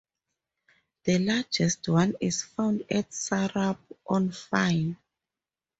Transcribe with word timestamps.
The 1.03 1.19
largest 1.19 1.87
one 1.87 2.15
is 2.19 2.41
found 2.41 2.85
at 2.89 3.11
Sarup 3.11 3.77
on 4.09 4.31
Fyn. 4.31 4.97